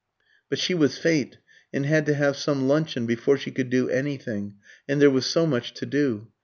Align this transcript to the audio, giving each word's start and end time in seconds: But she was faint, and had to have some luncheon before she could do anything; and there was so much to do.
But 0.49 0.57
she 0.57 0.73
was 0.73 0.97
faint, 0.97 1.37
and 1.71 1.85
had 1.85 2.07
to 2.07 2.15
have 2.15 2.35
some 2.35 2.67
luncheon 2.67 3.05
before 3.05 3.37
she 3.37 3.51
could 3.51 3.69
do 3.69 3.87
anything; 3.87 4.55
and 4.89 4.99
there 4.99 5.11
was 5.11 5.27
so 5.27 5.45
much 5.45 5.75
to 5.75 5.85
do. 5.85 6.29